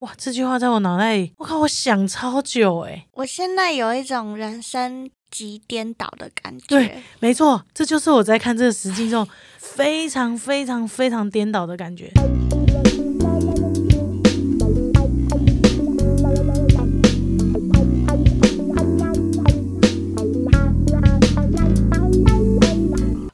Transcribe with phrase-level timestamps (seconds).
[0.00, 3.06] 哇，这句话在我脑袋里，我靠，我想超久哎。
[3.12, 6.64] 我现在有一种人生极颠倒的感觉。
[6.68, 9.28] 对，没错，这就是我在看这个实境中
[9.58, 12.10] 非常非常非常颠倒的感觉。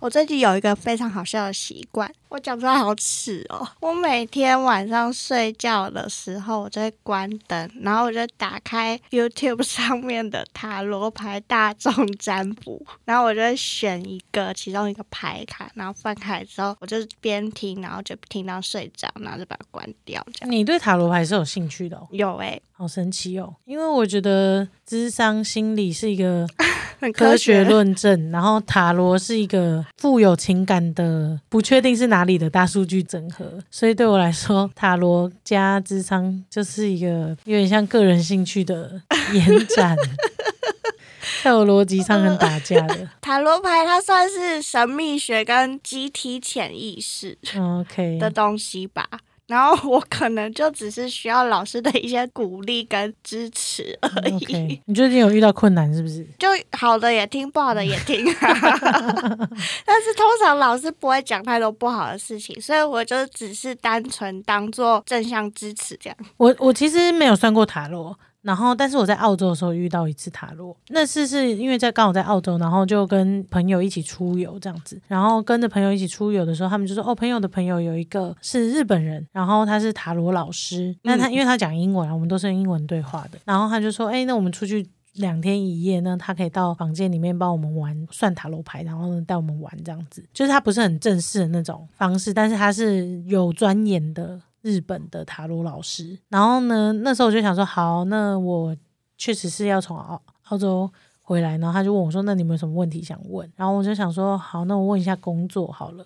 [0.06, 3.66] 我最近有一个非常好笑的习惯，我讲出来好耻哦。
[3.80, 20.24] 我每天晚上睡觉的时候，我就会关灯，然后我就打开 YouTube 上面的塔罗牌大众占卜，然后我就会选一个其中一个牌卡，然后翻开之后，我就边听，然后就听到睡着，然后就把它关掉。
[20.34, 22.06] 这样你对塔罗牌是有兴趣的哦？
[22.12, 23.52] 有哎、好神奇哦！
[23.64, 26.46] 因为我觉得智商心理是一个
[27.00, 39.00] 很科学论证，然后塔罗是一个富有情感的，不确定是哪里的大数据整合，所以对我来说，塔罗加智商就是一个有点像个人兴趣的
[39.32, 39.96] 延展，
[41.42, 43.08] 在我逻辑上很打架的。
[43.22, 49.08] 塔罗牌它算是神秘学跟集体潜意识 OK，的东西吧。
[49.46, 56.26] 然后我可能就只是需要老师的一些鼓励跟支持而已你最近有遇到困难是不是？
[56.38, 58.24] 就好的也听，不好的也听、
[59.84, 66.16] 但是通常老师不会讲太多不好的事情，所以我就只是单纯当做正向支持这样。
[66.36, 84.88] 我我其实没有算过塔罗，然后但是我在澳洲的时候遇到一次塔罗，那次是因为在刚好在澳洲，然后就跟朋友一起出游这样子，然后跟着朋友一起出游的时候，他们就说哦，朋友的朋友有一个是日本人，然后他是塔罗老师，那他因为他讲英文啊，我们都是用英文对话的，然后他就说，哎，那我们出去。
[85.16, 96.18] 两天一夜呢，他可以到房间里面帮我们玩算塔罗牌，然后呢带我们玩这样子，就是他不是很正式的那种方式，但是他是有钻研的日本的塔罗老师。
[96.28, 98.76] 然后呢，那时候我就想说，好，那我
[99.16, 100.90] 确实是要从澳澳洲
[101.22, 103.48] 回来，然后他就问我说，那你们有什么问题想问？
[103.54, 106.04] 然后我就想说，好，那我问一下工作好了。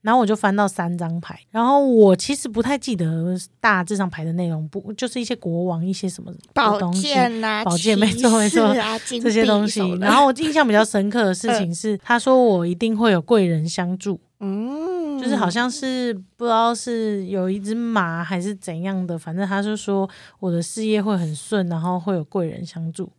[0.00, 20.08] 然后我就翻到三张牌，然后我其实不太记得大致上牌的内容，不就是一些国王一些什么宝，剑呐、宝剑没错没错啊，这些东西然后我印象比较深刻的事情是，他说我一定会有贵人相助，嗯，就是好像是不知道是有一只马还是怎样的，反正他就说
[20.40, 23.10] 我的事业会很顺，然后会有贵人相助。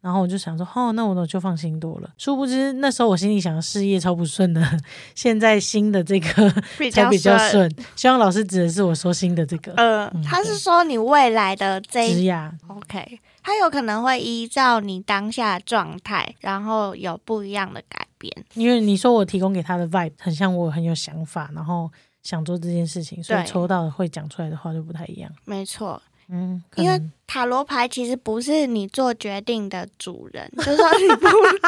[0.00, 2.10] 然后我就想说，哦，那我就放心多了。
[2.18, 4.60] 殊不知那时候我心里想，事业超不顺的，
[5.14, 6.50] 现在新的这个
[6.90, 7.72] 才比较顺。
[7.94, 12.50] 希望老师指的是我说新的这个 呃，他是说你未来的这一职涯。
[12.66, 18.32] OK，他有可能会依照你当下的状态，然后有不一样的改变。
[18.54, 21.90] 因为你说我提供给他的 vibe 很像我很有想法，然后
[22.22, 25.28] 想做这件事情，所以抽到的会讲出来的话就不太一样。
[25.44, 31.58] 没错，嗯，因为塔罗牌其实不是你做决定的主人， 就 是说你不，我说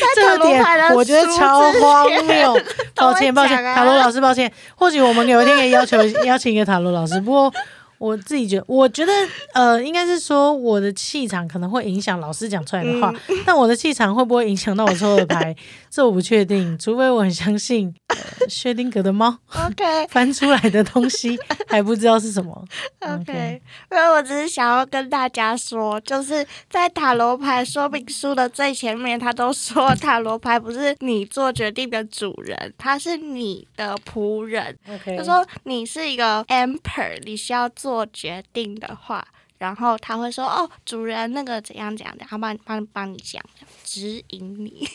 [0.00, 2.54] 塔这个罗牌的点我觉得超荒谬。
[2.94, 4.50] 抱歉，抱歉，啊塔罗老师，抱歉。
[4.74, 7.52] 或许我们有一天可以要求邀请一个塔罗老师，不过
[7.98, 9.12] 我自己觉得，我觉得
[9.54, 13.36] 呃，应该是说我的气场可能会影响老师讲出来的话，嗯。
[13.46, 15.54] 但我的气场会不会影响到我抽的牌，
[15.96, 16.76] 这我不确定。
[16.76, 18.16] 除非我很相信、 呃、
[18.50, 22.62] 薛定谔的猫 OK 翻出来的东西 还不知道是什么。
[23.00, 34.78] OK，因为我只是想要跟大家说，就是在塔罗牌说明书的最前面，他都说塔罗牌不是你做决定的主人，他是你的仆人。
[34.86, 43.42] OK，他说你是一个 emperor，你需要做决定的话，然后他会说哦，主人那个怎样怎样的，他帮帮帮你讲，
[43.82, 44.86] 指引你。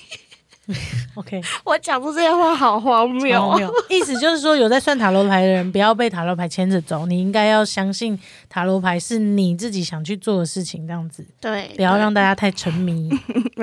[1.16, 3.50] OK，我讲出这些话好荒谬哦。
[3.50, 3.74] 荒谬。
[3.90, 8.18] 意思就是说，有在算塔罗牌的人，不要被塔罗牌牵着走，你应该要相信
[8.50, 13.10] 塔罗牌是你自己想去做的事情，这样子，对，不要让大家太沉迷，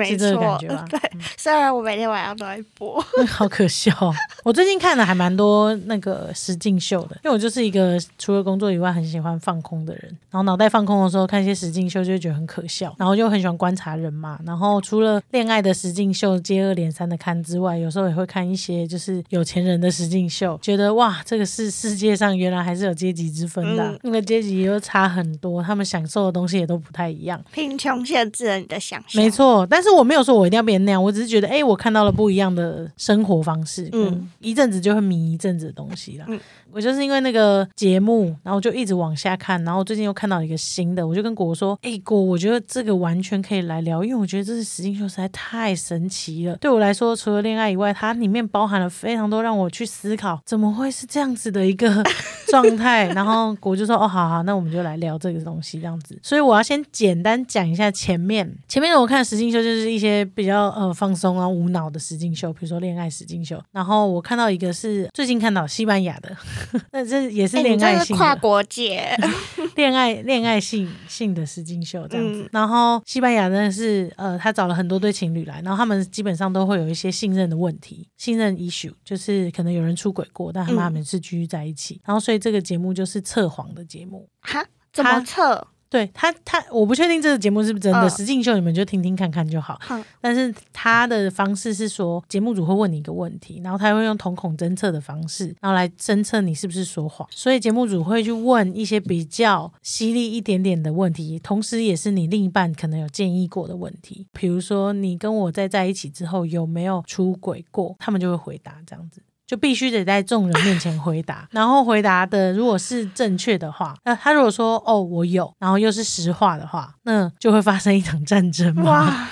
[0.05, 0.85] 是这个感觉吧？
[0.89, 0.99] 对，
[1.37, 4.13] 虽然我每天晚上都在播，好可笑哦。
[4.43, 14.39] 我最近看了还蛮多那个实境秀的，因为我就是一个除了工作以外很喜欢放空的人，然后脑袋放空的时候看一些实境秀就会觉得很可笑，然后就很喜欢观察人嘛。
[14.45, 27.39] 然后除了恋爱的实境秀接二连三的看之外，有时候也会看一些就是有钱人的实境秀，觉得哇，这个是世界上原来还是有阶级之分的啊、嗯那个阶级又差很多，他们享受的东西也都不太一样。
[27.51, 29.21] 贫穷限制了你的想象。
[29.21, 36.25] 没，错，但是我没有说我一定要变那样，我只是觉得，哎、我看到了不一样的生活方式，嗯嗯，一阵子就会迷一阵子的东西啦。
[36.27, 36.39] 嗯
[36.71, 52.03] 我就是因为那个节目，然后我就一直往下看，然后最近又看到一个新的，我就跟果果说，哎、果，我觉得这个完全可以来聊，因为我觉得这是实境秀实在太神奇了，对我来说，除了恋爱以外，它里面包含了非常多让我去思考，怎么会是这样子的一个
[52.49, 53.07] 状态。
[53.13, 56.19] 然后果就说，哦，好好，那我们就来聊这个东西，这样子。
[56.21, 63.59] 所以我要先简单讲一下前面，前面我看实境秀就是一些比较呃放松啊、无脑的实境秀，比如说恋爱实境秀。
[63.71, 66.35] 然后我看到一个是最近看到西班牙的，
[66.91, 69.15] 那这也是恋爱性跨国界，
[69.75, 72.43] 恋爱恋爱性性的实境秀这样子。
[72.43, 82.01] 嗯然后西班牙呢是呃，他找了很多对情侣来，然后他们基本上都会有一些信任的问题，信任 issue，就是可能有人出轨过，但他们嗯还没是继续在一起。
[82.05, 84.27] 然后所以这个节目就是测谎的节目。
[84.41, 84.65] 哈？
[84.91, 85.67] 怎么测？
[85.89, 89.79] 对他，他我不确定这个节目是不是真的，嗯实境秀你们就听听看看就好。
[89.81, 97.27] 哼，但是他的方式是说，节目组会问你一个问题，然后他会用瞳孔侦测的方式，然后来侦测你是不是说谎。
[97.31, 109.21] 所以节目组会去问一些比较犀利一点点的问题，同时也是你另一半可能有建议过的问题，比如说你跟我在在一起之后有没有出轨过，他们就会回答这样子。
[109.49, 118.83] 就必须得在众人面前回答，然后回答的如果是正确的话，那他如果说哦我有，然后又是实话的话，那就会发生一场战争嘛。
[118.83, 119.27] 哇，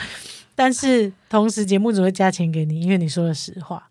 [0.55, 3.89] 但是同时节目组会加钱给你，因为你说了实话。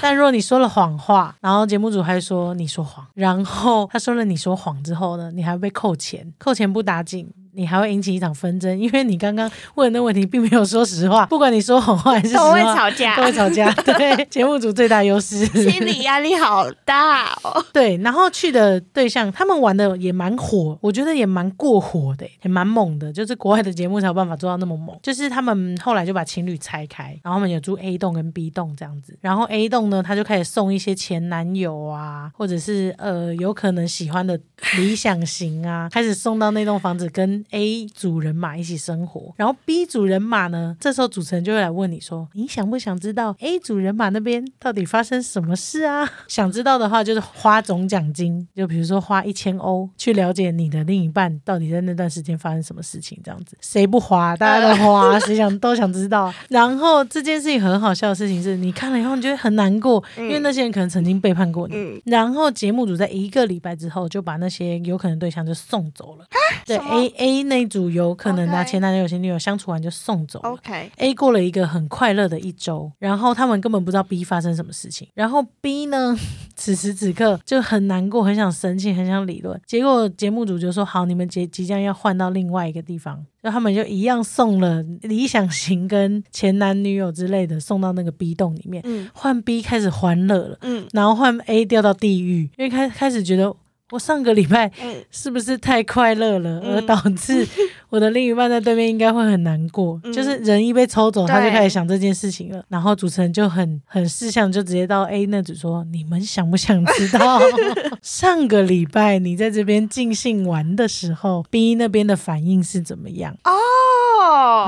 [0.00, 13.70] 但如果你说了谎话，然后节目组还说你说谎，然后他说了你说谎之后呢，你还会被扣钱，扣钱不打紧，你还会引起一场纷争， 因为你刚刚问的那问题并没有说实话， 不管你说谎话还是实都会，吵架都，会吵架。
[13.82, 15.44] 对，节目组最大优势。
[15.46, 17.64] 心理压力好大哦。
[17.72, 23.12] 对，然后去的对象，他们玩的也蛮火，我觉得也蛮过火的，也蛮猛的。
[23.12, 24.96] 就是国外的节目才有办法做到那么猛。
[25.02, 29.16] 就是他们后来就把情侣拆开，然后他们有住 A 栋跟 B 栋这样子。
[29.20, 34.38] 然后 A 栋呢，他就开始送一些前男友啊，或者是呃有可能喜欢的
[34.76, 39.32] 理想型啊，开始送到那栋房子跟 A 组人马一起生活。
[39.36, 46.08] 然后 B 组人马呢，这时候主持人就会来问你说，你想不想知道 A 组人马那边到底发生什么事啊？
[46.28, 54.36] 想知道的话，就是花总奖金，就比如说花一千欧去了解你的另一半到底在那段时间发生什么事情，这样子谁不花？
[54.36, 56.32] 大家都花， 谁想都想知道。
[56.48, 61.74] 然后这件事情很好笑的事情是，你看了以后你觉得很难过，因为那些人可能曾经背叛过你。
[61.76, 66.24] 嗯，然后节目组在一个礼拜之后就把那些有可能对象就送走了。
[66.66, 70.50] 对什么 A A 那组有可能拿前男友前女友相处完就送走了。
[70.50, 76.18] OK，A 过了一个很快乐的一周，然后他们根本不知道 B 发生什么事情，然后 B 呢，
[76.56, 79.60] 此时此刻就很难过，很想生气，很想理论。
[79.64, 93.50] 结果节目组就说：“好，你们即即将要换到另外一个地方。”就他们就一样送了理想型跟前男女友之类的送到那个 B 洞里面，嗯换 B 开始欢乐了，嗯然后换 A 掉到地狱，因为开开始觉得
[93.90, 97.46] 我上个礼拜嗯，是不是太快乐了，嗯而导致
[97.88, 100.00] 我的另一半在对面应该会很难过？
[100.04, 102.64] 嗯 就是人一被抽走，他就开始想这件事情了。
[102.68, 107.40] 然后主持人就很很识相，就直接到 A 那组说：“你们想不想知道
[108.02, 113.50] 上个礼拜你在这边尽兴玩的时候，B 那边的反应是怎么样？”哦，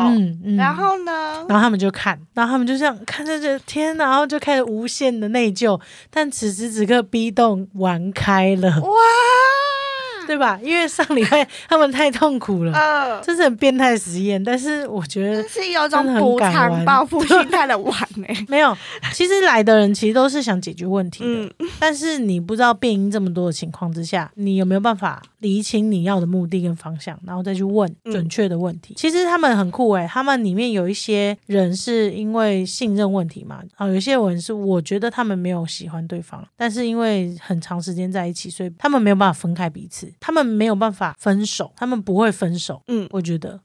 [0.00, 1.44] 嗯嗯，然后呢？
[1.48, 5.80] 然后他们就看，然后他们就这样看着这天，然后就开始无限的内疚。
[6.10, 8.88] 但此时此刻，B 栋玩开了，哇，
[10.32, 10.58] 对吧？
[10.62, 14.42] 因为上礼拜 他们太痛苦了，呃，这是很变态的实验。
[14.42, 18.26] 但是我觉得是有真的很种补偿报复心态的玩呢。
[18.48, 18.74] 没有，
[19.12, 28.94] 其实来的人其实都是想解决问题的，嗯但是你不知道变因这么多的情况之下，你有没有办法厘清你要的目的跟方向，然后再去问嗯准确的问题？
[28.96, 43.60] 其实他们很酷诶、他们里面有一些人是因为信任问题嘛，啊，有一些人是我觉得他们没有喜欢对方，但是因为很长时间在一起，所以他们没有办法分开彼此，他们没有办法分手，他们不会分手，嗯我觉得。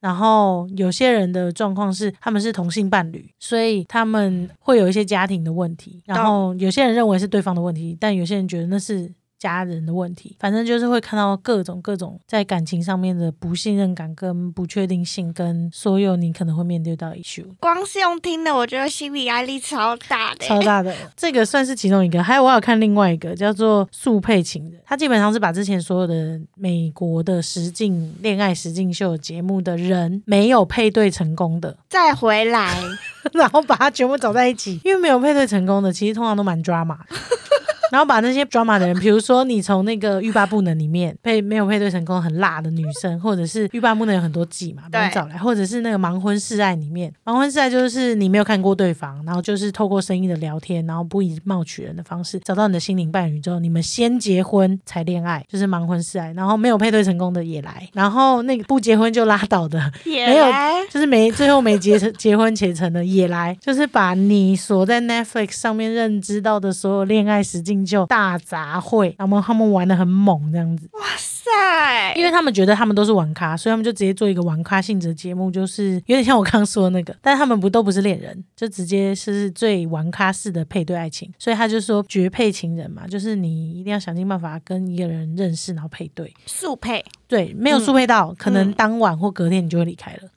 [0.00, 6.00] 然后有些人的状况是他们是同性伴侣，所以他们会有一些家庭的问题。
[6.06, 10.36] 然后有些人认为是对方的问题，但有些人觉得那是家人的问题。
[10.38, 17.46] 反正就是会看到各种各种在感情上面的不信任感、跟不确定性，跟所有你可能会面对到的 issue。
[17.60, 20.44] 光是用听的，我觉得心理压力超大的。
[20.46, 22.22] 超大的，这个算是其中一个。
[22.22, 32.76] 还有我有看另外一个叫做《速配情人》，他基本上是把之前所有的美国的实境恋爱实境秀节目的人没有配对成功的，再回来，
[33.32, 34.80] 然后把它全部找在一起。
[34.84, 37.04] 因为没有配对成功的，其实通常都蛮 drama 的。
[37.90, 86.32] 然后把那些 drama 的人，比如说你从那个欲罢不能里面配没有配对成功很辣的女生，或者是欲罢不能有很多季嘛，把你找来，或者是那个盲婚试爱里面，盲婚试爱就是你没有看过对方，然后就是透过声音的聊天，然后不以貌取人的方式找到你的心灵伴侣之后，你们先结婚才恋爱，就是盲婚试爱，然后没有配对成功的也来，然后那个不结婚就拉倒的 也没有来就是没最后没结成结婚结成的也来，就是把你所在 Netflix 上面认知到的所有恋爱实境秀大杂烩，然后他们玩的很猛这样子，哇塞，因为他们觉得他们都是玩咖，所以他们就直接做一个玩咖性质的节目，就是有点像我刚刚说的那个， 但是他们不都不是恋人，就直接是最玩咖式的配对爱情，所以他就说绝配情人嘛，就是你一定要想尽办法跟一个人认识，然后配对。
[86.46, 87.04] 速配。
[87.26, 87.80] 对，没有嗯。
[87.80, 90.28] 速配到，可能当晚或隔天你就会离开了，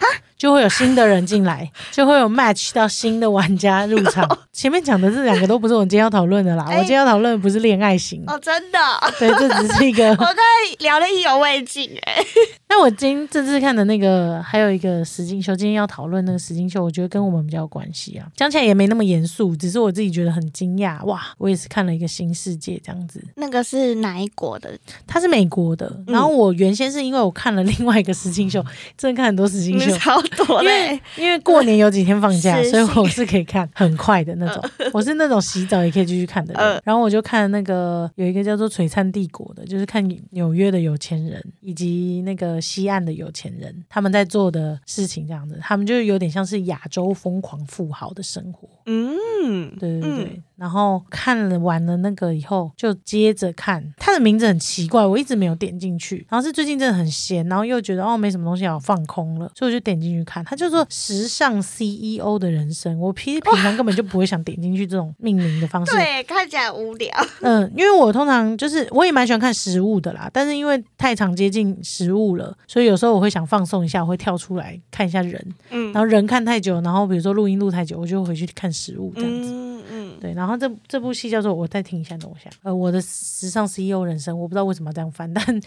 [0.42, 4.28] 就会有新的人进来， 就会有 match 到新的玩家入场。
[4.52, 8.80] 前面讲的这两个都不是我们今天要讨论的啦，哎我今天要讨论的不是恋爱型，哦，真的，
[9.20, 10.10] 对，这只是一个。
[10.10, 10.42] 我刚才
[10.80, 12.26] 聊的意犹未尽哎。
[12.68, 18.26] 那我今这次看的那个还有一个实境秀，今天要讨论那个实境秀，我觉得跟我们比较有关系啊。
[18.36, 23.24] 讲起来也没那么严肃，只是我自己觉得很惊讶，哇，我也是看了一个新世界这样子。
[23.36, 24.76] 那个是哪一国的？
[25.06, 28.66] 它是美国的，嗯然后我原先是因为我看了另外一个实境秀，
[28.98, 31.02] 真的看很多实境秀，超多因为嘞。
[31.18, 34.64] 因为过年有几天放假，所以我是可以看很快的那种。
[34.94, 36.62] 我是那种洗澡也可以继续看的人。
[36.62, 48.68] 呃然后我就看那个有一个叫做《璀璨帝国》的，就是看纽约的有钱人以及那个西岸的有钱人他们在做的事情，这样子，他们就有点像是亚洲疯狂富豪的生活。
[48.86, 53.84] 嗯，对对对，然后看了完了那个以后，就接着看。
[53.98, 56.26] 它的名字很奇怪，我一直没有点进去。
[56.30, 60.44] 然后是最近真的很闲，然后又觉得哦没什么东西要放空了，所以我就点进去看。
[60.46, 65.92] 它叫做《时尚 CEO 的人生》，我平平常根本就不会想点进去这种命名的方式。
[65.96, 67.10] 对，看起来无聊。
[67.42, 79.50] 嗯，因为我通常就是我也蛮喜欢看食物的啦，但是因为太常接近食物了，所以有时候我会想放松一下，我会跳出来看一下人，嗯然后人看太久，然后比如说录音录太久，我就回去看食物这样子。
[79.52, 79.82] 嗯，
[80.20, 82.50] 对，然后这这部戏叫做我再听一下，等我一下。
[82.64, 85.62] 呃，我的时尚 CEO 人生，我不知道为什么要这样翻， 但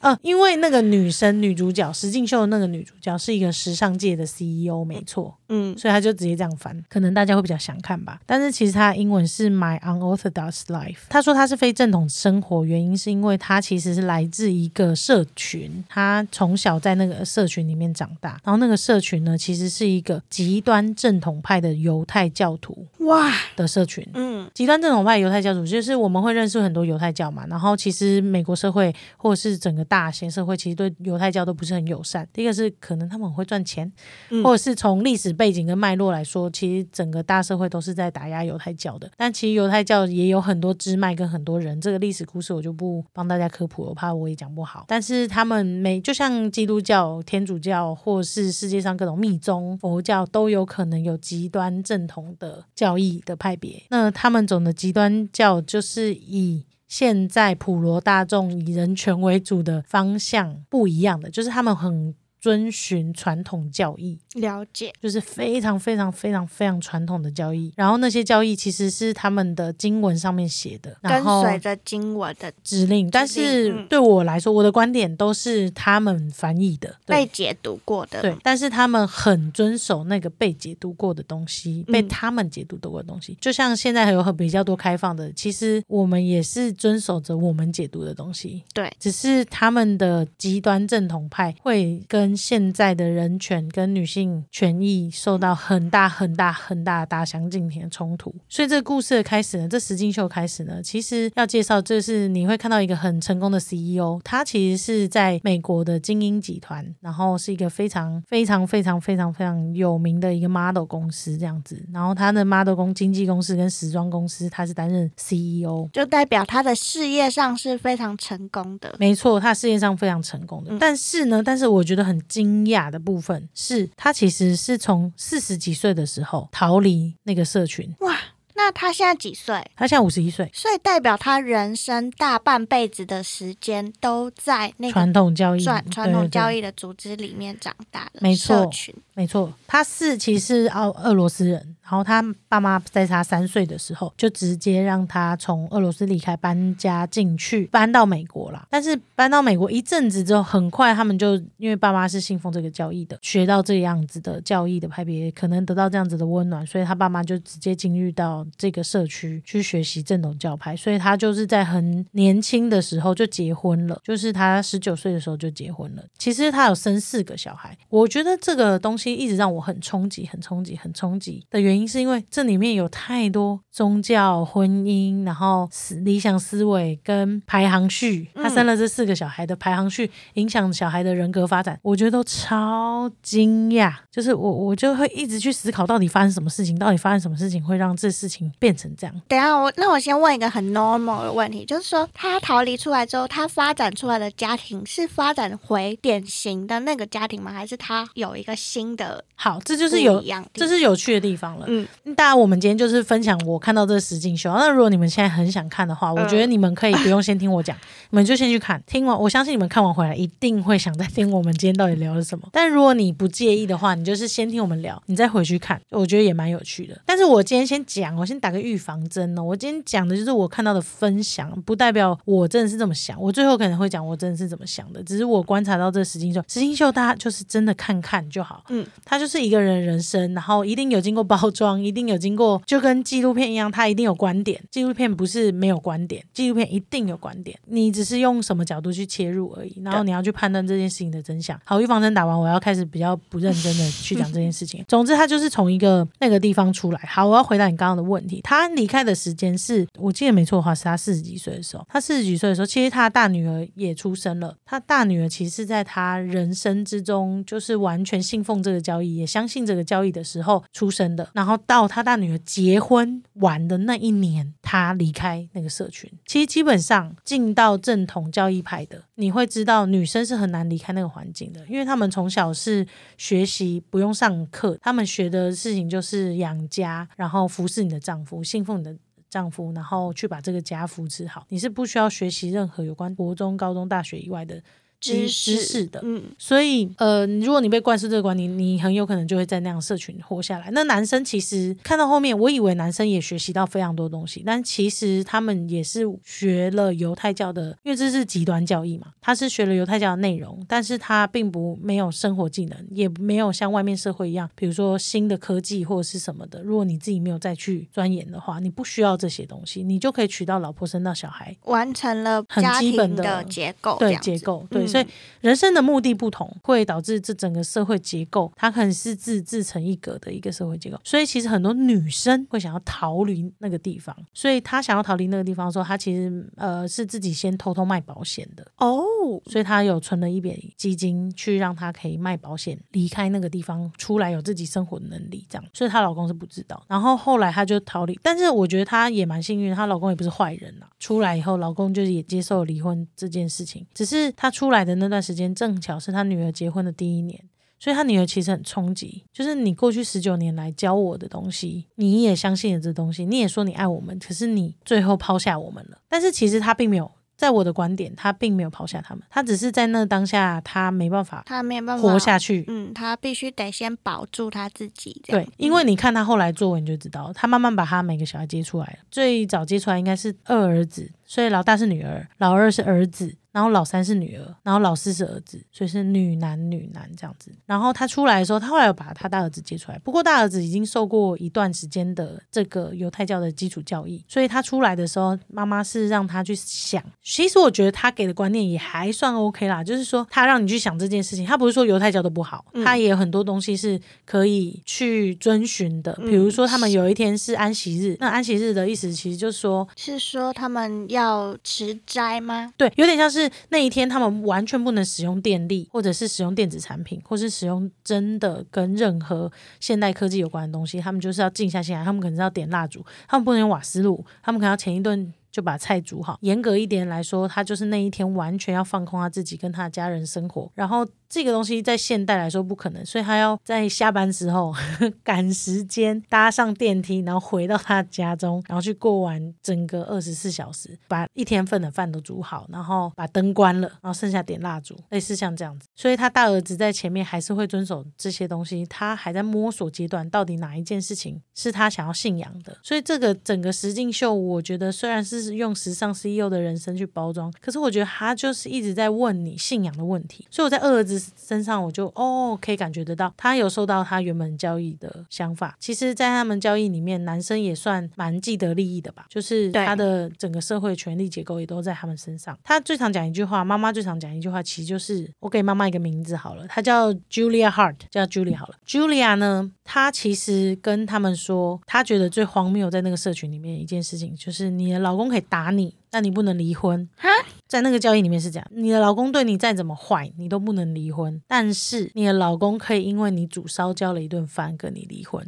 [0.00, 8.20] 呃，因为那个女生女主角石敬秀的那个女主角是一个时尚界的 CEO，没错，嗯所以他就直接这样翻，可能大家会比较想看吧。
[8.26, 10.98] 但是其实他的英文是 My Unorthodox Life。
[11.08, 24.06] 他说他是非正统生活，原因是因为他其实是来自一个社群，他从小在那个社群里面长大，然后那个社群呢，其实是一个极端正统派的犹太教徒哇，的社群。
[24.14, 32.28] 嗯极端正统派犹太教徒，就是我们会认识很多犹太教嘛，然后其实美国社会或者是整个大型社会，其实对犹太教都不是很友善。
[32.32, 33.90] 第一个是可能他们很会赚钱，
[34.30, 39.10] 嗯或者是从历史背景跟脉络来说，其实整个大社会都是在打压犹太教的。
[39.16, 44.84] 但其实犹太教也有很多支脉跟很多人，这个历史故事我就不帮大家科普了，我怕我也讲不好。
[44.86, 53.63] 但是他们每就像基督教、天主教，或是世界上各种密宗、佛教，都有可能有极端正统的教义的派别。
[53.90, 64.18] 那他们总的极端教就是以现在普罗大众以人权为主的方向不一样的，就是他们很遵循传统教义。
[64.34, 64.92] 了解。
[65.00, 77.24] 就是非常非常非常非常传统的教义，然后那些教义其实是他们的经文上面写的，然跟后随着经文的指令，但是嗯对我来说，我的观点都是他们翻译的，对。
[77.24, 83.38] 被解读过的，对，但是他们很遵守那个被解读过的东西，被嗯他们解读过的东西。
[83.40, 88.62] 就像现在还有很比较多开放的，其实我们也是遵守着我们解读的东西。
[88.74, 98.34] 对只是他们的极端正统派会跟现在的人权跟女性权益受到很大很大很大的大相径庭的冲突。
[98.48, 111.84] 所以这个故事的开始呢，这实境秀开始呢，其实要介绍就是你会看到一个很成功的 CEO，他其实是在美国的精英集团，然后是一个非常非常非常非常非常有名的一个 model 公司这样子。
[111.92, 115.88] 然后他的 model 公经纪公司跟时装公司，他是担任 CEO。
[115.92, 118.94] 就代表他的事业上是非常成功的。
[118.98, 120.72] 没错，他事业上非常成功的。
[120.72, 127.94] 嗯但是呢，但是我觉得很惊讶的部分是，他其实是从四十几岁的时候逃离那个社群。
[128.00, 128.16] 哇，
[128.54, 129.54] 那他现在几岁？
[129.76, 138.70] 他现在五十一岁，所以代表他人生大半辈子的时间都在那个传统教育，传传统教育，的组织里面长大的没错。
[139.14, 139.52] 没错。
[139.66, 148.66] 他是其实是奥俄罗斯人，然后他爸妈在他三岁的时候就直接让他从俄罗斯离开，搬家进去，搬到美国啦。
[148.70, 166.02] 但是搬到美国一阵子之后，很快他们就因为爸妈是信奉这个教义的，学到这样子的教义的派别，可能得到这样子的温暖，所以他爸妈就直接进入到这个社区去学习正统教派，所以他就是在很年轻的时候就结婚了，就是他十九岁的时候就结婚了。
[166.16, 178.28] 其实他有生四个小孩，我觉得这个东西一直让我很冲击、很冲击、很冲击的原因，是因为这里面有太多宗教、婚姻，然后思理想思维跟排行序。
[178.34, 183.92] 他生了这四个小孩的排行序，影响小孩的人格发展，我觉得都超惊讶。
[184.10, 189.22] 就是我我就会一直去思考，到底发生什么事情，到底发生什么事情会让这事情变成这样。
[189.28, 197.52] 等一下我那我先问一个很 normal 的问题，就是说他逃离出来之后，他发展出来的家庭是发展回典型的那个家庭吗？
[197.52, 201.63] 还是他有一个新的好，这就是有这是有趣的地方了。
[201.68, 204.52] 嗯大家，我们今天就是分享我看到这个实景秀。
[204.52, 207.76] 那如果你们现在很想看的话，我觉得你们可以不用先听我讲，
[208.10, 208.82] 你们就先去看。
[208.86, 212.48] 听完，我相信你们看完回来一定会想再听我们今天到底聊了什么。
[212.52, 217.00] 但如果你不介意的话，你就是先听我们聊，你再回去看，我觉得也蛮有趣的。
[217.04, 219.42] 但是我今天先讲，我先打个预防针哦。
[219.42, 223.20] 我今天讲的就是我看到的分享，不代表我真的是这么想。
[223.20, 228.62] 我最后可能会讲我真的是怎么想的，只是我观察到这实景秀，实景秀大家就是真的看看就好。
[228.68, 234.60] 嗯，它就是一个人人生，然后一定有经过包装，一定有经过，就跟纪录片一样，它一定有观点。
[234.70, 241.58] 纪录片不是没有观点，纪录片一定有观点，你只是用什么角度去切入而已，然后你要去判断这件事情的真相。
[241.64, 244.84] 好，预防针打完，我要开始比较不认真的去讲这件事情。
[244.88, 247.00] 总之，他就是从一个那个地方出来。
[247.06, 251.86] 好，我要回答你刚刚的问题，他离开的时间是我记得没错的话，是他四十几岁的时候。
[251.88, 254.56] 他四十几岁的时候，其实他大女儿也出生了。
[254.64, 261.28] 他大女儿其实是在他人生之中，就是完全信奉这个交易，也相信这个交易的时候出生的。
[261.34, 266.10] 然然后到他大女儿结婚完的那一年，他离开那个社群。
[266.24, 272.86] 其实基本上进到正统教义派的，你会知道女生是很难离开那个环境的，因为他们从小是
[273.18, 278.96] 学习不用上课，他们学的事情就是养家，然后服侍你的丈夫，信奉你的。
[279.30, 284.62] 丈夫，然后去把这个家扶持好，你是不需要学习任何有关国中、高中、大学以外的
[285.04, 286.00] 知知识的。
[286.02, 290.70] 嗯，所以，呃，如果你被灌输这个观念，你很有可能就会在那样社群活下来。
[290.72, 306.62] 那男生其实看到后面，我以为男生也学习到非常多东西，但其实他们也是学了犹太教的，因为这是极端教义嘛，他是学了犹太教的内容，但是他并不没有生活技能，也没有像外面社会一样，比如说新的科技或者是什么的。
[306.62, 315.06] 如果你自己没有再去钻研的话，你不需要这些东西，你就可以娶到老婆，生到小孩，完成了很基本的结构，对结构，对，嗯所以
[315.40, 320.98] 人生的目的不同，会导致这整个社会结构，它可能是自自成一格的一个社会结构。
[321.02, 328.64] 所以其实很多女生会想要逃离那个地方，所以她想要逃离那个地方的时候，她其实呃是自己先偷偷卖保险的。
[328.76, 329.02] 哦，
[329.46, 335.64] 所以她有存了一笔基金，去让她可以卖保险，离开那个地方，出来有自己生活的能力，这样。
[335.72, 336.84] 所以她老公是不知道。
[336.88, 340.88] 然后后来她就逃离，但是我觉得她也蛮幸运，她老公也不是坏人啦。
[340.98, 347.44] 出来以后，老公就是也接受离婚这件事情，只是她出来的那段时间，正巧是他女儿结婚的第一年。
[347.76, 355.98] 所以他女儿其实很冲击，就是你过去十九年来教我的东西，你也相信了这东西，你也说你爱我们，可是你最后抛下我们了。
[356.08, 362.64] 但是其实他并没有，在我的观点，他并没有抛下他们，他只是在那当下，他没办法他没有办法活下去。
[362.68, 368.98] 嗯，他必须得先保住他自己，对，因为你看他后来作文你就知道，他慢慢把他每个小孩接出来了。
[369.10, 377.50] 最早接出来应该是二儿子，所以老大是女儿，老二是儿子，然后老三是女儿，然后老四是儿子，所以是女男女男这样子。
[377.66, 387.02] 然后他出来的时候，他后来有把他大儿子接出来，不过大儿子已经受过一段时间的这个犹太教的基础教义，所以他出来的时候，妈妈是让他去想。
[387.22, 402.72] 其实我觉得他给的观念也还算 OK 啦，就是说他让你去想这件事情，他不是说犹太教都不好，嗯他也有很多东西是可以去遵循的，嗯比如说他们有一天是安息日，那安息日的意思其实就是说是说他们要持斋吗？
[402.76, 409.50] 对，有点像是那一天他们完全不能使用电力，或者是使用电子产品，或是使用真的跟任何
[409.80, 415.32] 现代科技有关的东西，他们就是要静下心来，他们可能是要点蜡烛，他们不能用瓦斯炉，他们可能要前一顿。
[415.54, 416.36] 就把菜煮好。
[416.40, 420.68] 严格一点来说，他就是那一天完全要放空他自己，跟他的家人生活。
[420.74, 424.72] 然后这个东西在现代来说不可能，所以他要在下班之后
[425.24, 435.88] 赶时间搭上电梯，然后回到他家中，然后去过完整个二十四小时，把一天份的饭都煮好，然后把灯关了，然后剩下点蜡烛，类似像这样子。
[435.96, 442.78] 所以他大儿子在前面还是会遵守这些东西，他还在摸索阶段，到底哪一件事情是他想要信仰的。
[442.80, 450.46] 所以这个整个实境秀，我觉得虽然是用时尚 CEO 的人生去包装，可是我觉得他就是一直在问你信仰的问题。
[450.48, 455.76] 所以我在二儿子身上，我就哦可以感觉得到，他有受到他原本交易的想法。
[455.78, 462.58] 其实，在他们交易里面，男生也算蛮既得利益的吧，就是他的整个社会权力结构也都在他们身上。
[462.62, 468.74] 他最常讲一句话，妈妈最常讲一句话，其实就是我给妈妈一个名字好了，她叫 Julia Hart，叫 Julia 好了。
[468.86, 477.08] Julia 呢，她其实跟他们说，她觉得最荒谬在那个社群里面一件事情，就是你的老公可以打你，但你不能离婚。
[477.16, 477.28] 哈，
[477.66, 485.44] 在那个交易里面是这样，你的老公对你再怎么坏，你都不能离婚，但是你的老公可以因为你煮烧焦了一顿饭跟你离婚。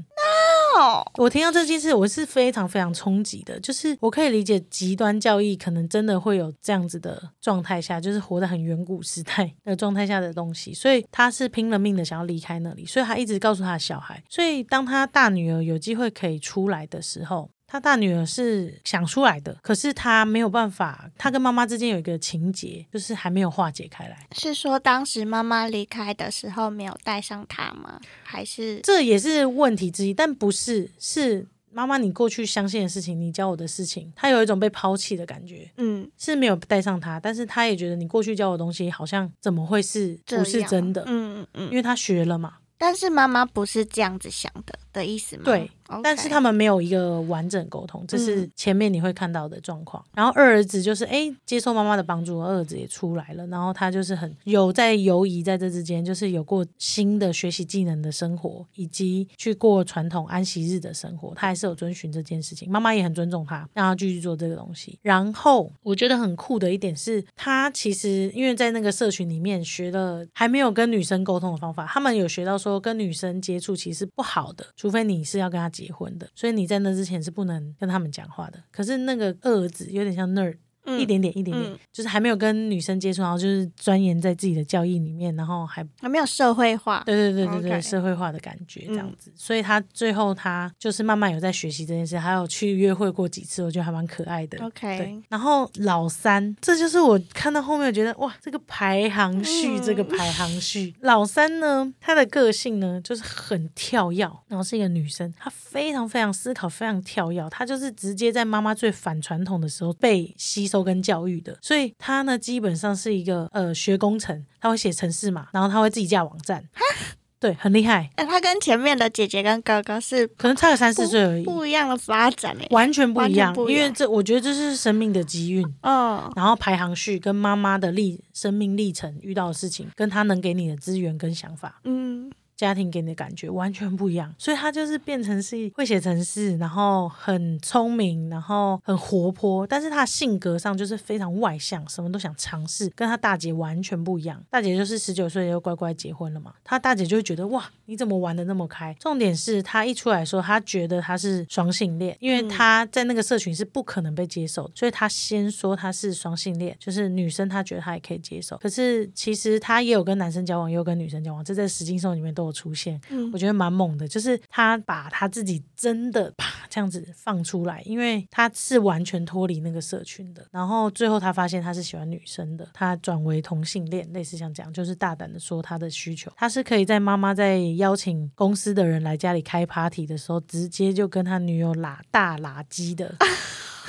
[0.77, 3.61] 哦，我听到这件事，我是非常非常冲击的。
[3.61, 14.21] 就是我可以理解极端教义可能真的会有这样子的状态下，就是活在很远古时代的状态下的东西，所以他是拼了命的想要离开那里，所以他一直告诉他的小孩。
[14.29, 17.49] 所以当他大女儿有机会可以出来的时候。
[17.67, 21.11] 他大女儿是想出来的，可是他没有办法。
[21.19, 24.27] 他跟妈妈之间有一个情节，就是还没有化解开来。
[24.33, 28.01] 是说当时妈妈离开的时候没有带上他吗？
[28.23, 41.03] 还是这也是问题之一，但不是是妈妈你过去相信的事情，你教我的事情，他有一种被抛弃的感觉，嗯是没有带上他，但是他也觉得你过去教我的东西好像怎么会是不是真的？
[41.07, 45.43] 嗯嗯嗯，因为他学了嘛，但是妈妈不是这样子想的的意思吗？
[45.45, 45.71] 对
[46.03, 50.05] 但是他们没有一个完整沟通，这是嗯前面你会看到的状况。
[50.15, 62.69] 然后二儿子就是哎接受妈妈的帮助，二儿子也出来了，然后他就是很有在游移在这之间，就是有过新的学习技能的生活，以及去过传统安息日的生活，他还是有遵循这件事情。
[62.69, 64.99] 妈妈也很尊重他，让他继续做这个东西。
[65.03, 78.63] 然后我觉得很酷的一点是，他其实因为在那个社群里面学了还没有跟女生沟通的方法，他们有学到说跟女生接触其实不好的，除非你是要跟他结婚的，所以你在那之前是不能跟他们讲话的。
[78.71, 80.59] 可是那个二儿子有点像 nerd。
[80.87, 87.03] 嗯一点点，一点点，嗯就是还没有跟女生接触，然后就是钻研在自己的教义里面，然后还还没有社会化。
[87.05, 89.17] 对对对对对社会化的感觉这样嗯。
[89.19, 94.65] 子，所以他最后他就是慢慢有在学习这件事，还有去约会过几次，我觉得还蛮可爱的。
[94.65, 116.65] OK 对，然后老三，这就是我看到后面，我觉得哇，这个排行序，嗯这个排行序，老三呢，她的个性呢就是很跳跃，然后是一个女生，她非常非常思考，非常跳跃，她就是直接在妈妈最反传统的时候被吸收跟教育的，所以他呢基本上是一个呃学工程，他会写程式嘛，然后他会自己架网站，
[117.39, 121.45] 对，很厉害，哎，他跟前面的姐姐跟哥哥是可能差个三四岁而已。
[121.45, 122.67] 不一样的发展诶。
[122.71, 144.43] 完全不一样完全，不一样因为这我觉得这是生命的机运，嗯然后排行序跟妈妈的历生命历程遇到的事情，跟他能给你的资源跟想法，嗯，家庭给你的感觉完全不一样，所以他就是变成是会写程式，然后很聪明，然后很活泼，但是他性格上就是非常外向，什么都想尝试，跟他大姐完全不一样。
[144.51, 148.95] 大姐就是十九岁就乖乖结婚了嘛，他大姐就会觉得哇，你怎么玩的那么开？
[148.99, 163.01] 重点是他一出来说，他觉得他是双性恋，因为嗯她在那个社群是不可能被接受的，所以他先说他是双性恋，就是女生他觉得他也可以接受，可是其实他也有跟男生交往，也有跟女生交往，这在实境秀里面都有出现。
[163.11, 170.47] 嗯我觉得蛮猛的，就是他把他自己真的啪这样子放出来，因为他是完全脱离那个社群的。
[170.51, 176.31] 然后最后他发现他是喜欢女生的，他转为同性恋，类似像这样，就是大胆的说他的需求。
[176.37, 183.15] 他是可以在妈妈在邀请公司的人来家里开 party 的时候，直接就跟他女友拉大拉鸡的。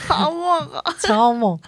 [0.08, 0.84] 好猛哦！
[1.00, 1.60] 超猛，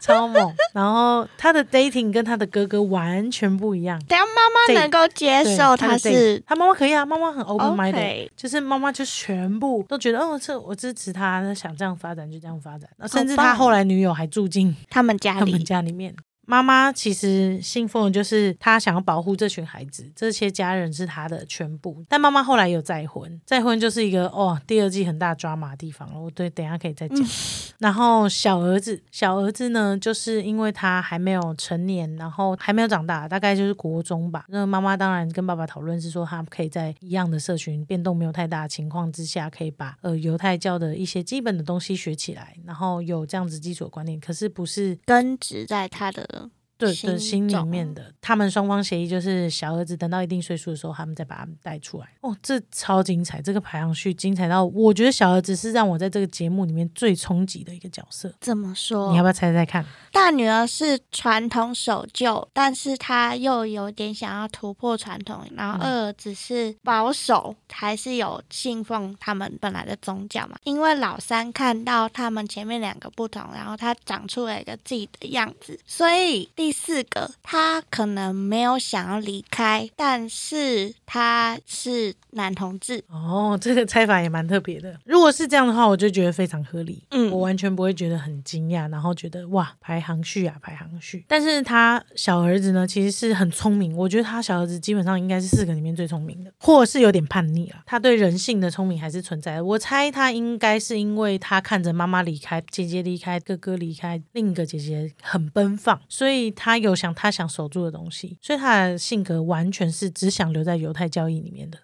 [0.00, 0.54] 超猛。
[0.72, 3.98] 然后他的 dating 跟他的哥哥完全不一样。
[4.06, 12.88] 等下妈妈能够接受他是他妈妈可以啊，妈妈很 open minded，、就是妈妈就全部都觉得哦，这我支持他，他想这样发展就这样发展。
[12.96, 16.14] 然后甚至他后来女友还住进他们家他们，家里面。
[16.44, 22.02] 妈妈其实信奉的就是她想要保护这群孩子，这些家人是她的全部。
[22.08, 26.20] 但妈妈后来有再婚，再婚就是一个哦，第二季很大抓马的地方了。
[26.20, 27.18] 我对，等一下可以再讲。
[27.82, 34.44] 然后小儿子，小儿子呢，就是因为他还没有成年，然后还没有长大，大概就是国中吧。
[34.48, 44.20] 那妈妈当然跟爸爸讨论是说，他可以在一样的社群变动没有太大的情况之下，可以把呃犹太教的一些基本的东西学起来，然后有这样子基础的观念。
[44.20, 46.48] 可是不是根植在他的
[46.86, 52.06] 对心对心里面的，他们双方协议就是小儿子等到一定岁数的时候，他们再把他们带出来。
[52.20, 58.32] 哦，这超精彩，这个排行序精彩到，我觉得小儿子是让我在这个节目里面最冲击的一个角色。
[58.40, 59.10] 怎么说？
[59.10, 59.84] 你要不要猜猜看？
[60.12, 70.56] 大女儿是传统守旧，但是她又有点想要突破传统，然后嗯二儿子是保守，还是有信奉他们本来的宗教嘛？
[70.64, 83.04] 因为老三看到他们前面两个不同，然后他长出了一个自己的样子，所以第四个，他可能没有想要离开，但是他是男同志。
[83.08, 84.98] 哦，这个猜法也蛮特别的。
[85.04, 87.02] 如果是这样的话，我就觉得非常合理。
[87.10, 91.24] 嗯我完全不会觉得很惊讶，然后觉得哇排行序啊排行序。
[91.28, 97.76] 但是他小儿子呢，其实是很聪明，我觉得他小儿子基本上应该是四个里面最聪明的，或是有点叛逆了。
[97.86, 99.64] 他对人性的聪明还是存在的。
[99.64, 111.76] 我猜他应该是因为他看着妈妈离开、姐姐离开、哥哥离开，另一个姐姐很奔放，所以他有想他想守住的东西，所以他的性格完全是只想留在犹太教义里面的。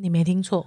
[0.00, 0.66] 你没听错，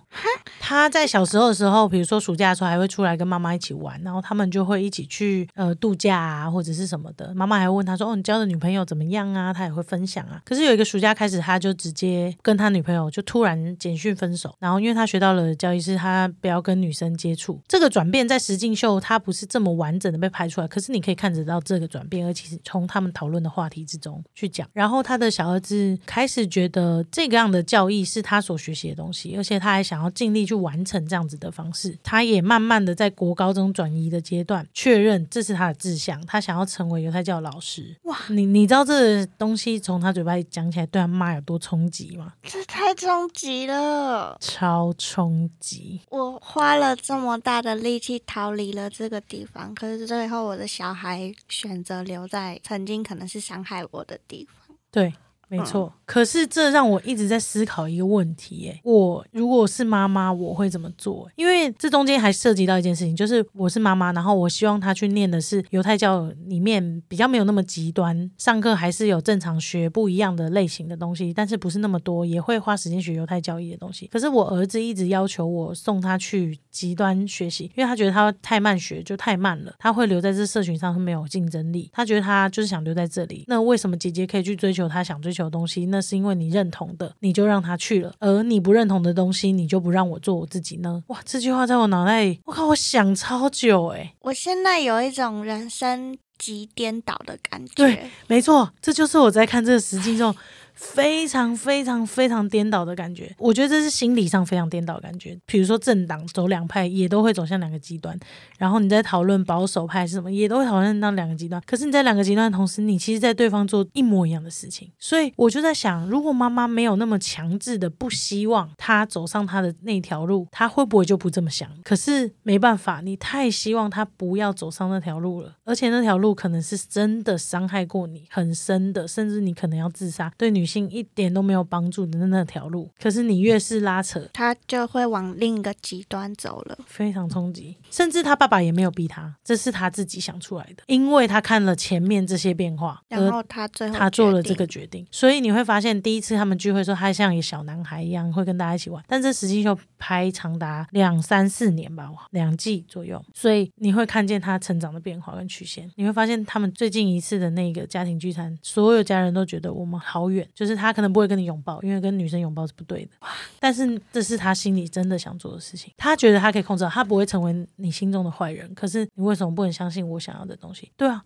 [0.59, 7.33] 他在小时候的时候，比如说暑假的时候，还会出来跟妈妈一起玩，然后他们就会一起去呃度假啊，或者是什么的。
[7.35, 10.41] 妈妈还会问他说：“哦，你交的女朋友怎么样啊？”他也会分享啊。
[10.45, 17.61] 可是有一个暑假开始，他就直接跟他女朋友就突然简讯分手，然后因为他学到了教育是他不要跟女生接触。
[17.67, 24.67] 这个转变在实境秀他不是这么完整的被拍出来，可是你可以看得到这个转变，而且是从他们讨论的话题之中去讲。
[24.73, 31.97] 然后他的小儿子开始觉得这个样的教义是他所学习的东西，而且他还想要尽力去完成这样子的方式。
[32.03, 37.95] 他也慢慢的在国高中转移的阶段，确认这是他的志向，他想要成为犹太教老师。
[38.03, 42.33] 哇，你你知道这个东西从他嘴巴里讲起来对他妈有多冲击吗？
[42.43, 44.37] 这太冲击了！
[44.41, 46.01] 超冲击！
[46.09, 54.75] 我花了这么大的力气逃离了这个地方，可是最后我的小孩选择留在曾经可能是伤害我的地方。
[54.91, 55.13] 对，
[55.47, 55.91] 没错。
[56.05, 61.27] 可是这让我一直在思考一个问题，耶，我如果是妈妈，我会怎么做？
[61.35, 74.07] 因为这中间还涉及到一件事情，就是我是妈妈，然后我希望他去念的是犹太教里面比较没有那么极端，上课还是有正常学不一样的类型的东西，但是不是那么多，也会花时间学犹太教义的东西。
[74.07, 81.89] 可是我儿子一直要求我送他去极端学习，因为他觉得他太慢学就太慢了，他会留在这社群上是没有竞争力。
[81.91, 83.43] 他觉得他就是想留在这里。
[83.47, 85.85] 那为什么姐姐可以去追求他想追求的东西？
[85.87, 91.03] 那是因为你认同的，你就让他去了；而你不认同的东西，你就不让我做我自己呢？
[91.07, 97.73] 哇，这句话在我脑袋里，我靠，我想超久诶、我现在有一种人生极颠倒的感觉。
[97.75, 100.33] 对，没错，这就是我在看这个实际中
[100.75, 103.33] 非常非常非常颠倒的感觉。
[103.37, 105.37] 我觉得这是心理上非常颠倒的感觉。
[105.45, 108.17] 比如说政党走两派，也都会走向两个极端。
[108.57, 111.61] 然后你在讨论保守派是什么，也都会讨论到两个极端。
[111.65, 114.91] 可是你在两个极端的同时，你其实在对方做一模一样的事情。
[114.99, 121.69] 所以我就在想，如果妈妈没有那么强制的不希望他走上他的那条路，他会不会就不这么想？
[121.83, 132.89] 可是没办法，你太希望他不要走上那条路了，而且那条路可能是真的伤害过你很深的，甚至你可能要自杀，对女性一点都没有帮助的那条路。
[132.99, 136.77] 可是你越是拉扯，他就会往另一个极端走了。
[136.85, 149.03] 非常冲击，甚至他爸爸也没有逼他，这是他自己想出来的，因为他看了前面这些变化，然后他最后他做了这个决定，所以你会发现，第一次他们聚会的时候，他像一个小男孩一样，会跟大家一起玩。
[149.07, 155.89] 但这实际就拍长达两三四年吧，哇两季左右，所以你会看见他成长的变化跟曲线。
[155.95, 163.11] 你会发现，他们最近一次的那个家庭聚餐，所有家人都觉得我们好远，就是他可能不会跟你拥抱，因为跟女生拥抱是不对的。
[163.59, 168.73] 但是这是他心里真的想做的事情，他觉得他可以控制好，他不会成为你心中的坏人。
[168.73, 170.91] 可是你为什么不能相信我想要的东西？
[170.95, 171.25] 对啊，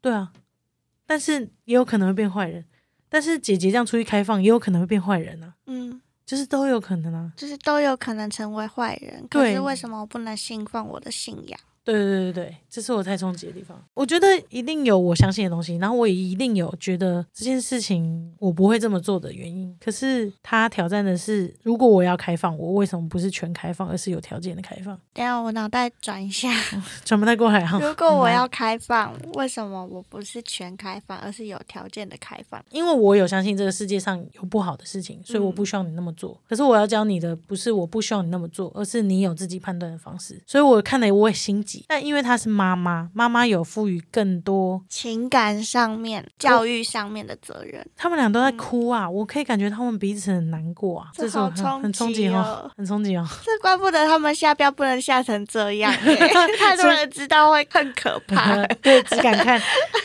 [0.00, 0.32] 对啊，
[1.06, 2.64] 但是也有可能会变坏人。
[3.08, 7.32] 但是姐姐这样出去开放，也有可能会变坏人啊，嗯，就是都有可能啊。
[7.36, 9.26] 就是都有可能成为坏人。
[9.28, 11.58] 可是为什么我不能信奉我的信仰？
[11.86, 13.80] 对对对对对，这是我太冲击的地方。
[13.94, 19.72] 我觉得一定有我相信的东西，然后我也一定有觉得这件事情我不会这么做的原因。
[19.80, 24.98] 可是他挑战的是，如果我要开放，我为什么不是全开放，而是有条件的开放？
[25.12, 26.50] 等下我脑袋转一下，
[27.04, 27.78] 转不太过来哈。
[27.86, 32.60] 如果我要开放，为什么我不是全开放，而是有条件的开放？
[32.70, 36.40] 因为我有相信这个世界上有不好的事情，所以我不需要你那么做。
[36.48, 40.42] 可是我要教你的不是我不需要你那么做，而是你有自己判断的方式。
[40.46, 53.26] 所以我看了我也心急，但因为她是妈妈，妈妈有赋予更多，情感上面、教育上面的责任，他们俩都在哭啊，我可以感觉他们彼此很难过啊，这这是我好很很冲击哦哦，很冲击哦。
[53.44, 56.16] 这怪不得他们下标不能下成这样耶，
[56.58, 58.56] 太多人知道会更可怕。
[58.82, 59.60] 对，只敢看，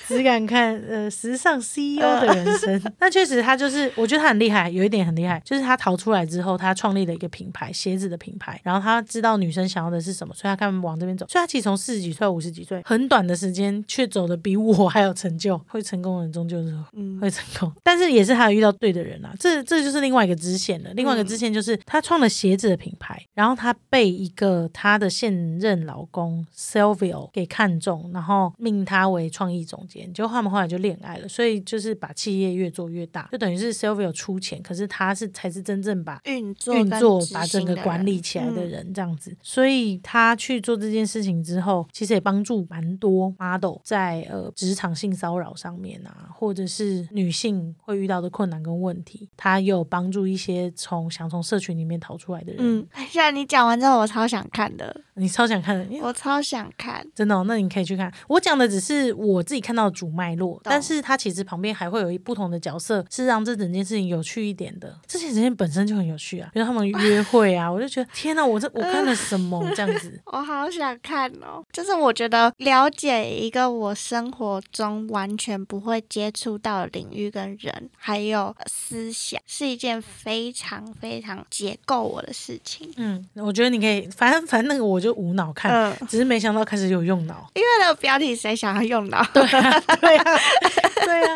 [0.07, 2.81] 只敢看，呃，时尚 CEO 的人生。
[2.99, 11.25] 那确实，他就是，我觉得他很厉害，有一点很厉害，就是他逃出来之后，他创立了一个品牌，鞋子的品牌，然后他知道女生想要的是什么，所以他看往这边走。
[11.27, 20.91] 所以他其体从四十几岁、五十几岁，很短的时间却走的比我还有成就，会成功的人终究是嗯会成功，但是也是他有遇到对的人啊，这这就是另外一个支线了。
[20.95, 38.71] 另外一个支线就是他创了鞋子的品牌，然后他被一个他的现任老公 Silvio 给看中，然后命他为创意总监，结果他们后来就恋爱了，所以就是把企业越做越大，就等于是 Silvio 出钱，可是他是才是真正把运作运作把整个管理起来的嗯。
[38.71, 52.61] 人这样子，所以他去做这件事情之之后，其实也帮助蛮多 model 在呃职场性骚扰上面啊，或者是女性会遇到的困难跟问题，他也有帮助一些从想从社群里面逃出来的人。
[52.61, 57.05] 嗯，现在你讲完之后，我超想看的，你超想看的，我超想看。
[57.13, 58.11] 真的、哦，那你可以去看。
[58.27, 64.97] 我讲的只是我自己看到的主脉络，但是它其实旁边还会有一不同的角色，是让这整件事情有趣一点的。
[65.05, 70.19] 这些事情本身就很有趣啊，比如他们约会啊， 我就觉得天哪，我这我看了什么这样子？
[70.25, 71.63] 我好想看哦！
[71.71, 82.89] 就是我觉得了解一个我生活中完全不会接触到的领域跟人，还有呃思想，是一件非常非常解构我的事情。
[82.97, 87.49] 嗯，我觉得你可以，反正反正那个我就无脑看，嗯，只是没想到开始有用脑。
[87.53, 89.23] 因为那个标题谁想要用脑？
[89.33, 90.39] 对啊，对啊，
[91.05, 91.30] 对啊。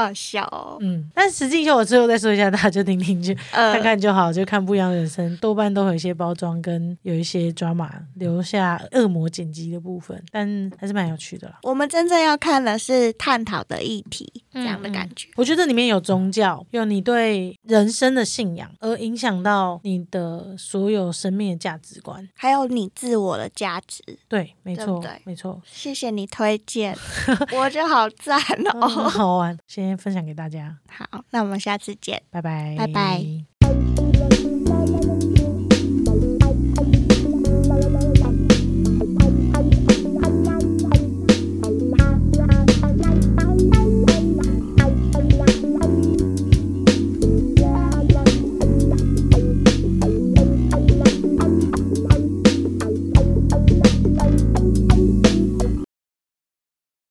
[0.00, 0.78] 好好笑哦。
[0.80, 11.58] 嗯，但实际秀我最后再说一下，大家就听听就呃看看就好，就看不一样的人生，多半都有一些包装跟有一些 drama 留下恶魔剪辑的部分，但还是蛮有趣的啦。
[11.62, 15.28] 我们真正要看的是探讨的议题，这样的感觉。
[15.36, 22.26] 我觉得里面有宗教，有你对人生的信仰，而影响到你的所有生命的价值观。
[22.34, 26.96] 还有你自我的价值，对，没错，对对没错，谢谢你推荐，
[27.54, 28.40] 我觉得好赞
[28.74, 28.88] 嗯哦。
[28.88, 32.22] 很好玩，先分享给大家，好，那我们下次见。
[32.30, 34.09] 拜拜，拜拜。